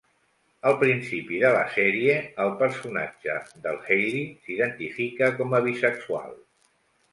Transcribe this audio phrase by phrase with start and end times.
[0.69, 2.15] Al principi de la sèrie,
[2.47, 6.37] el personatge del Hailey s'identifica com a bisexual.